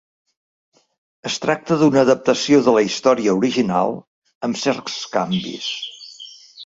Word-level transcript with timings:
Es 1.29 1.35
tracta 1.43 1.77
d'una 1.81 1.99
adaptació 2.07 2.61
de 2.69 2.75
la 2.77 2.83
història 2.87 3.35
original, 3.43 3.95
amb 4.49 4.61
certs 4.63 4.97
canvis. 5.19 5.69